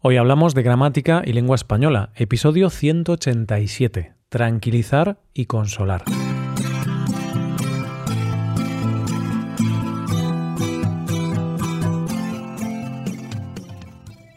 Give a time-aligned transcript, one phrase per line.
[0.00, 6.04] Hoy hablamos de gramática y lengua española, episodio 187, tranquilizar y consolar.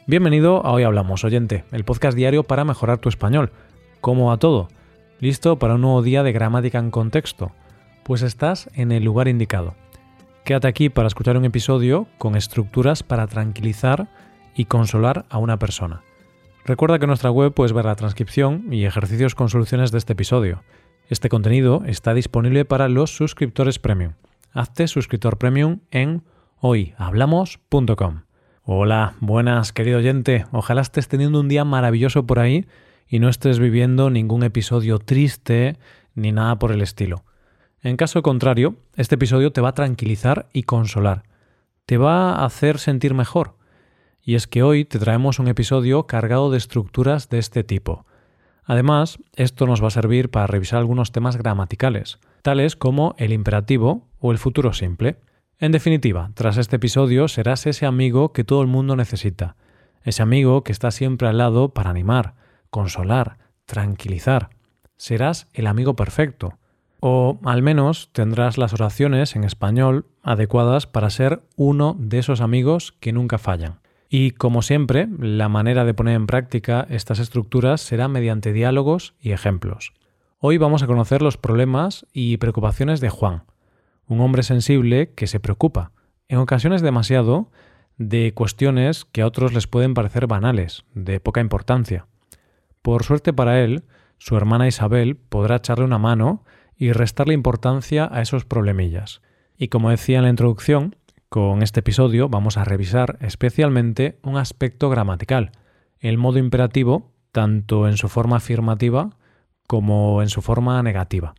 [0.08, 3.52] Bienvenido a Hoy Hablamos, oyente, el podcast diario para mejorar tu español.
[4.02, 4.68] ¿Cómo va todo?
[5.20, 7.52] ¿Listo para un nuevo día de gramática en contexto?
[8.02, 9.76] Pues estás en el lugar indicado.
[10.44, 14.08] Quédate aquí para escuchar un episodio con estructuras para tranquilizar
[14.56, 16.04] y consolar a una persona.
[16.66, 20.14] Recuerda que en nuestra web puedes ver la transcripción y ejercicios con soluciones de este
[20.14, 20.64] episodio.
[21.10, 24.14] Este contenido está disponible para los suscriptores premium.
[24.54, 26.24] Hazte suscriptor premium en
[26.60, 28.22] hoyhablamos.com.
[28.64, 30.46] Hola, buenas, querido oyente.
[30.52, 32.68] Ojalá estés teniendo un día maravilloso por ahí
[33.08, 35.78] y no estés viviendo ningún episodio triste
[36.14, 37.24] ni nada por el estilo.
[37.82, 41.24] En caso contrario, este episodio te va a tranquilizar y consolar.
[41.88, 43.56] Te va a hacer sentir mejor
[44.24, 48.06] y es que hoy te traemos un episodio cargado de estructuras de este tipo.
[48.64, 54.08] Además, esto nos va a servir para revisar algunos temas gramaticales, tales como el imperativo
[54.20, 55.18] o el futuro simple.
[55.60, 59.56] En definitiva, tras este episodio serás ese amigo que todo el mundo necesita,
[60.04, 62.36] ese amigo que está siempre al lado para animar,
[62.70, 64.50] consolar, tranquilizar.
[64.98, 66.58] Serás el amigo perfecto.
[67.00, 72.94] O al menos tendrás las oraciones en español adecuadas para ser uno de esos amigos
[73.00, 73.82] que nunca fallan.
[74.14, 79.32] Y como siempre, la manera de poner en práctica estas estructuras será mediante diálogos y
[79.32, 79.94] ejemplos.
[80.38, 83.44] Hoy vamos a conocer los problemas y preocupaciones de Juan,
[84.08, 85.94] un hombre sensible que se preocupa,
[86.28, 87.52] en ocasiones demasiado,
[87.98, 92.06] de cuestiones que a otros les pueden parecer banales, de poca importancia.
[92.82, 93.86] Por suerte para él,
[94.18, 96.44] su hermana Isabel podrá echarle una mano
[96.76, 99.22] y restarle importancia a esos problemillas.
[99.56, 100.98] Y como decía en la introducción,
[101.32, 105.54] con este episodio vamos a revisar especialmente un aspecto gramatical,
[106.00, 109.12] el modo imperativo, tanto en su forma afirmativa
[109.66, 111.34] como en su forma negativa.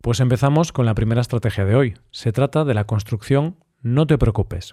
[0.00, 1.98] Pues empezamos con la primera estrategia de hoy.
[2.10, 4.72] Se trata de la construcción no te preocupes.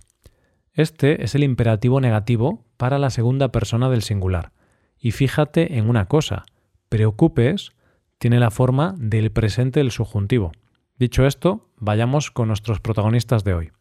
[0.72, 4.54] Este es el imperativo negativo para la segunda persona del singular.
[4.98, 6.46] Y fíjate en una cosa,
[6.88, 7.74] preocupes
[8.18, 10.54] tiene la forma del presente del subjuntivo.
[10.98, 13.72] Dicho esto, vayamos con nuestros protagonistas de hoy.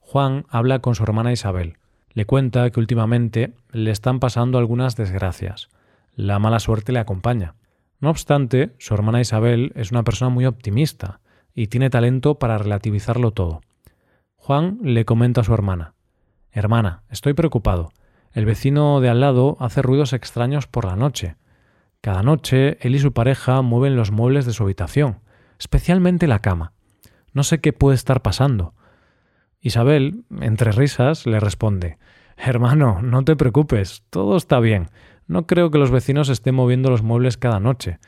[0.00, 1.76] Juan habla con su hermana Isabel.
[2.14, 5.68] Le cuenta que últimamente le están pasando algunas desgracias.
[6.14, 7.54] La mala suerte le acompaña.
[8.00, 11.20] No obstante, su hermana Isabel es una persona muy optimista
[11.54, 13.60] y tiene talento para relativizarlo todo.
[14.36, 15.94] Juan le comenta a su hermana
[16.50, 17.92] Hermana, estoy preocupado.
[18.32, 21.36] El vecino de al lado hace ruidos extraños por la noche.
[22.00, 25.23] Cada noche él y su pareja mueven los muebles de su habitación
[25.64, 26.72] especialmente la cama.
[27.32, 28.74] No sé qué puede estar pasando.
[29.62, 31.96] Isabel, entre risas, le responde
[32.36, 34.88] Hermano, no te preocupes, todo está bien.
[35.26, 37.98] No creo que los vecinos estén moviendo los muebles cada noche.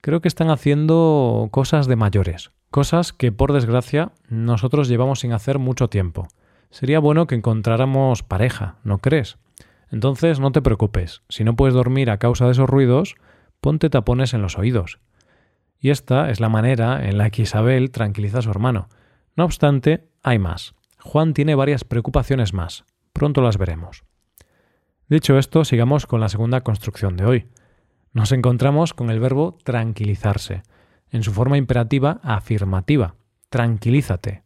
[0.00, 5.58] Creo que están haciendo cosas de mayores, cosas que, por desgracia, nosotros llevamos sin hacer
[5.58, 6.28] mucho tiempo.
[6.70, 9.36] Sería bueno que encontráramos pareja, ¿no crees?
[9.90, 13.16] Entonces no te preocupes, si no puedes dormir a causa de esos ruidos,
[13.60, 15.00] ponte tapones en los oídos.
[15.80, 18.88] Y esta es la manera en la que Isabel tranquiliza a su hermano.
[19.34, 20.74] No obstante, hay más.
[20.98, 22.84] Juan tiene varias preocupaciones más.
[23.14, 24.04] Pronto las veremos.
[25.08, 27.48] Dicho esto, sigamos con la segunda construcción de hoy.
[28.12, 30.62] Nos encontramos con el verbo tranquilizarse,
[31.10, 33.14] en su forma imperativa afirmativa.
[33.48, 34.42] Tranquilízate.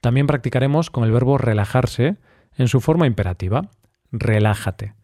[0.00, 2.18] También practicaremos con el verbo relajarse,
[2.56, 3.70] en su forma imperativa.
[4.12, 4.94] Relájate.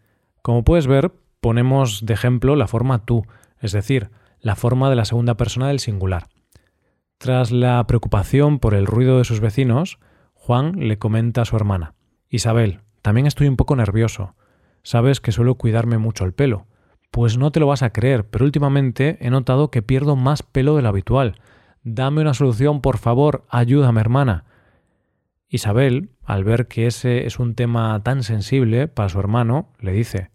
[0.42, 3.24] Como puedes ver, ponemos de ejemplo la forma tú,
[3.60, 4.10] es decir,
[4.46, 6.28] la forma de la segunda persona del singular.
[7.18, 9.98] Tras la preocupación por el ruido de sus vecinos,
[10.34, 11.94] Juan le comenta a su hermana
[12.28, 14.36] Isabel, también estoy un poco nervioso.
[14.84, 16.68] Sabes que suelo cuidarme mucho el pelo.
[17.10, 20.76] Pues no te lo vas a creer, pero últimamente he notado que pierdo más pelo
[20.76, 21.40] de lo habitual.
[21.82, 24.44] Dame una solución, por favor, ayúdame, hermana.
[25.48, 30.30] Isabel, al ver que ese es un tema tan sensible para su hermano, le dice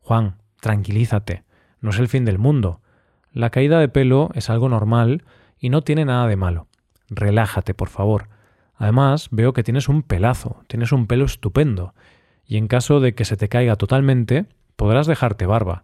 [0.00, 1.44] Juan, tranquilízate,
[1.80, 2.80] no es el fin del mundo.
[3.34, 5.24] La caída de pelo es algo normal
[5.58, 6.68] y no tiene nada de malo.
[7.08, 8.28] Relájate, por favor.
[8.76, 11.94] Además, veo que tienes un pelazo, tienes un pelo estupendo,
[12.46, 14.46] y en caso de que se te caiga totalmente,
[14.76, 15.82] podrás dejarte barba.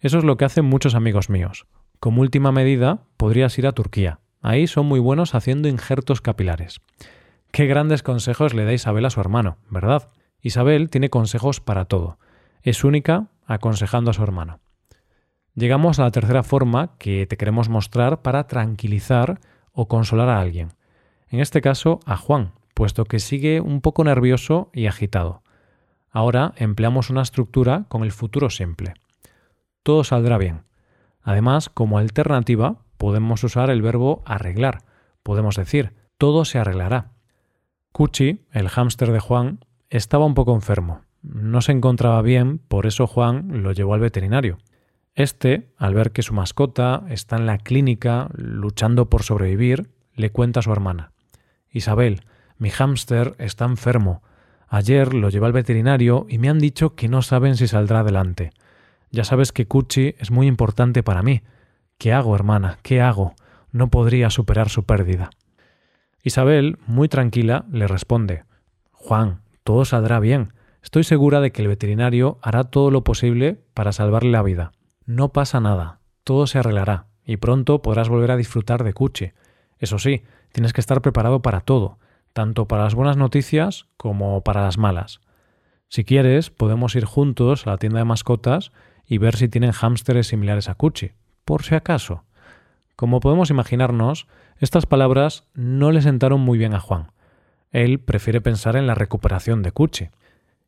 [0.00, 1.66] Eso es lo que hacen muchos amigos míos.
[2.00, 4.20] Como última medida, podrías ir a Turquía.
[4.40, 6.80] Ahí son muy buenos haciendo injertos capilares.
[7.52, 10.08] Qué grandes consejos le da Isabel a su hermano, ¿verdad?
[10.40, 12.18] Isabel tiene consejos para todo.
[12.62, 14.60] Es única aconsejando a su hermano.
[15.56, 19.40] Llegamos a la tercera forma que te queremos mostrar para tranquilizar
[19.72, 20.74] o consolar a alguien.
[21.28, 25.42] En este caso, a Juan, puesto que sigue un poco nervioso y agitado.
[26.10, 28.94] Ahora empleamos una estructura con el futuro simple.
[29.82, 30.64] Todo saldrá bien.
[31.22, 34.80] Además, como alternativa, podemos usar el verbo arreglar.
[35.22, 37.12] Podemos decir, todo se arreglará.
[37.92, 41.00] Cuchi, el hámster de Juan, estaba un poco enfermo.
[41.22, 44.58] No se encontraba bien, por eso Juan lo llevó al veterinario.
[45.16, 50.60] Este, al ver que su mascota está en la clínica luchando por sobrevivir, le cuenta
[50.60, 51.10] a su hermana.
[51.70, 52.20] Isabel,
[52.58, 54.22] mi hámster está enfermo.
[54.68, 58.50] Ayer lo llevé al veterinario y me han dicho que no saben si saldrá adelante.
[59.10, 61.42] Ya sabes que Cuchi es muy importante para mí.
[61.96, 62.78] ¿Qué hago, hermana?
[62.82, 63.34] ¿Qué hago?
[63.72, 65.30] No podría superar su pérdida.
[66.22, 68.44] Isabel, muy tranquila, le responde
[68.92, 70.52] Juan, todo saldrá bien.
[70.82, 74.72] Estoy segura de que el veterinario hará todo lo posible para salvarle la vida.
[75.06, 79.32] No pasa nada, todo se arreglará, y pronto podrás volver a disfrutar de Cuchi.
[79.78, 81.98] Eso sí, tienes que estar preparado para todo,
[82.32, 85.20] tanto para las buenas noticias como para las malas.
[85.88, 88.72] Si quieres, podemos ir juntos a la tienda de mascotas
[89.06, 91.12] y ver si tienen hámsteres similares a Cuchi,
[91.44, 92.24] por si acaso.
[92.96, 94.26] Como podemos imaginarnos,
[94.58, 97.12] estas palabras no le sentaron muy bien a Juan.
[97.70, 100.08] Él prefiere pensar en la recuperación de Cuchi.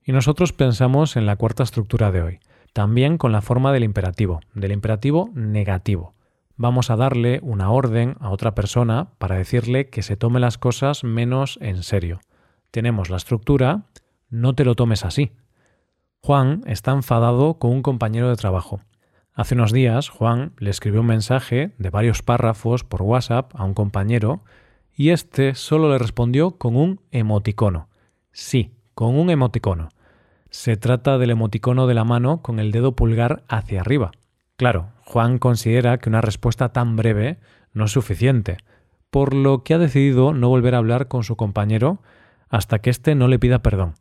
[0.04, 2.40] Y nosotros pensamos en la cuarta estructura de hoy,
[2.78, 6.14] también con la forma del imperativo, del imperativo negativo.
[6.56, 11.02] Vamos a darle una orden a otra persona para decirle que se tome las cosas
[11.02, 12.20] menos en serio.
[12.70, 13.82] Tenemos la estructura,
[14.30, 15.32] no te lo tomes así.
[16.20, 18.78] Juan está enfadado con un compañero de trabajo.
[19.34, 23.74] Hace unos días Juan le escribió un mensaje de varios párrafos por WhatsApp a un
[23.74, 24.44] compañero
[24.94, 27.88] y este solo le respondió con un emoticono.
[28.30, 29.88] Sí, con un emoticono.
[30.50, 34.12] Se trata del emoticono de la mano con el dedo pulgar hacia arriba.
[34.56, 37.38] Claro, Juan considera que una respuesta tan breve
[37.72, 38.56] no es suficiente,
[39.10, 42.02] por lo que ha decidido no volver a hablar con su compañero
[42.48, 43.94] hasta que éste no le pida perdón.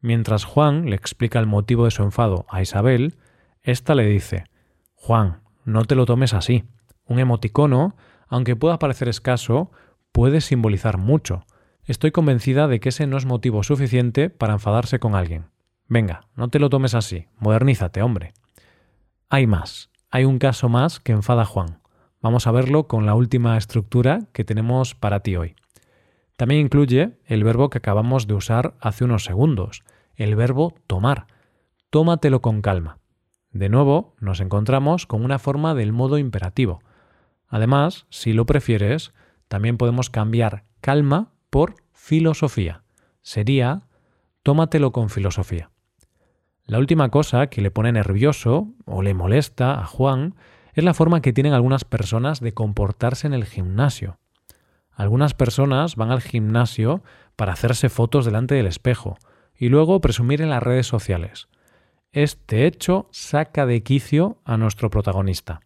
[0.00, 3.16] Mientras Juan le explica el motivo de su enfado a Isabel,
[3.62, 4.44] ésta le dice
[4.94, 6.64] Juan, no te lo tomes así.
[7.06, 7.96] Un emoticono,
[8.28, 9.70] aunque pueda parecer escaso,
[10.12, 11.44] puede simbolizar mucho.
[11.84, 15.46] Estoy convencida de que ese no es motivo suficiente para enfadarse con alguien.
[15.88, 18.34] Venga, no te lo tomes así, modernízate, hombre.
[19.28, 21.80] Hay más, hay un caso más que enfada a Juan.
[22.20, 25.54] Vamos a verlo con la última estructura que tenemos para ti hoy.
[26.36, 29.84] También incluye el verbo que acabamos de usar hace unos segundos,
[30.16, 31.28] el verbo tomar.
[31.90, 32.98] Tómatelo con calma.
[33.52, 36.80] De nuevo, nos encontramos con una forma del modo imperativo.
[37.48, 39.14] Además, si lo prefieres,
[39.48, 42.82] también podemos cambiar calma por filosofía.
[43.22, 43.82] Sería
[44.42, 45.70] tómatelo con filosofía.
[46.66, 50.34] La última cosa que le pone nervioso o le molesta a Juan
[50.74, 54.18] es la forma que tienen algunas personas de comportarse en el gimnasio.
[54.90, 57.04] Algunas personas van al gimnasio
[57.36, 59.16] para hacerse fotos delante del espejo
[59.56, 61.48] y luego presumir en las redes sociales.
[62.10, 65.60] Este hecho saca de quicio a nuestro protagonista.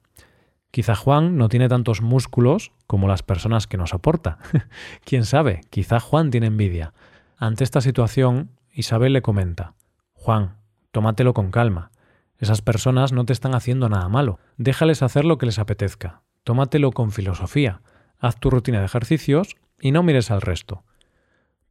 [0.70, 4.38] Quizá Juan no tiene tantos músculos como las personas que nos soporta.
[5.04, 6.92] Quién sabe, quizá Juan tiene envidia.
[7.38, 9.74] Ante esta situación, Isabel le comenta,
[10.12, 10.59] Juan,
[10.90, 11.90] tómatelo con calma.
[12.38, 14.38] Esas personas no te están haciendo nada malo.
[14.56, 16.22] Déjales hacer lo que les apetezca.
[16.42, 17.82] Tómatelo con filosofía.
[18.18, 20.84] Haz tu rutina de ejercicios y no mires al resto.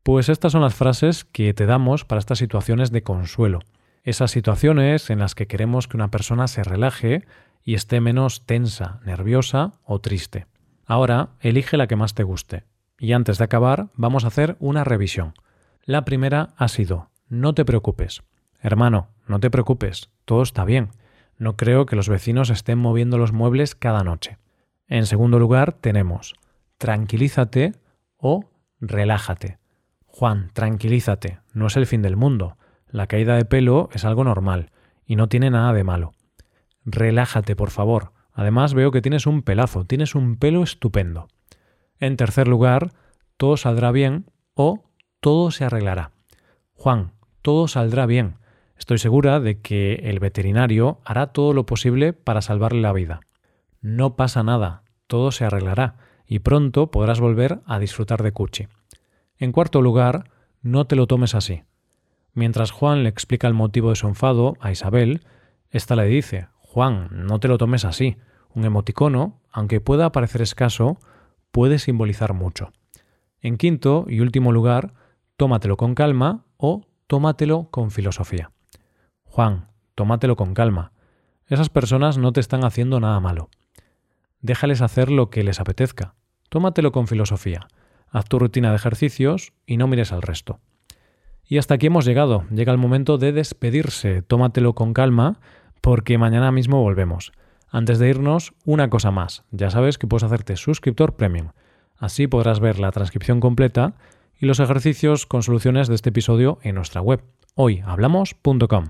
[0.04, 3.60] Pues estas son las frases que te damos para estas situaciones de consuelo.
[4.04, 7.26] Esas situaciones en las que queremos que una persona se relaje
[7.64, 10.48] y esté menos tensa, nerviosa o triste.
[10.86, 12.64] Ahora, elige la que más te guste.
[12.98, 15.34] Y antes de acabar, vamos a hacer una revisión.
[15.84, 18.24] La primera ha sido, no te preocupes.
[18.62, 20.90] Hermano, no te preocupes, todo está bien.
[21.38, 24.38] No creo que los vecinos estén moviendo los muebles cada noche.
[24.88, 26.34] En segundo lugar, tenemos,
[26.78, 27.74] tranquilízate
[28.18, 28.50] o
[28.82, 29.60] relájate.
[30.06, 32.58] Juan, tranquilízate, no es el fin del mundo.
[32.88, 34.72] La caída de pelo es algo normal
[35.06, 36.12] y no tiene nada de malo.
[36.84, 38.12] Relájate, por favor.
[38.34, 41.28] Además veo que tienes un pelazo, tienes un pelo estupendo.
[42.00, 42.92] En tercer lugar,
[43.38, 44.84] todo saldrá bien o
[45.20, 46.12] todo se arreglará.
[46.74, 47.12] Juan,
[47.42, 48.36] todo saldrá bien.
[48.80, 53.20] Estoy segura de que el veterinario hará todo lo posible para salvarle la vida.
[53.82, 58.68] No pasa nada, todo se arreglará y pronto podrás volver a disfrutar de Cuchi.
[59.38, 60.32] En cuarto lugar,
[60.62, 61.64] no te lo tomes así.
[62.34, 65.22] Mientras Juan le explica el motivo de su enfado a Isabel,
[65.72, 68.16] ésta le dice Juan, no te lo tomes así.
[68.54, 70.98] Un emoticono, aunque pueda parecer escaso,
[71.52, 72.72] puede simbolizar mucho.
[73.42, 74.94] En quinto y último lugar,
[75.36, 78.52] tómatelo con calma o tómatelo con filosofía.
[79.30, 80.92] Juan, tómatelo con calma.
[81.48, 83.50] Esas personas no te están haciendo nada malo.
[84.42, 86.16] Déjales hacer lo que les apetezca.
[86.50, 87.68] Tómatelo con filosofía.
[88.10, 90.60] Haz tu rutina de ejercicios y no mires al resto.
[91.46, 92.44] Y hasta aquí hemos llegado.
[92.52, 94.22] Llega el momento de despedirse.
[94.22, 95.40] Tómatelo con calma
[95.82, 97.32] porque mañana mismo volvemos.
[97.70, 99.44] Antes de irnos, una cosa más.
[99.52, 101.50] Ya sabes que puedes hacerte suscriptor premium.
[101.98, 103.94] Así podrás ver la transcripción completa
[104.40, 107.22] y los ejercicios con soluciones de este episodio en nuestra web,
[107.56, 108.90] hoyhablamos.com.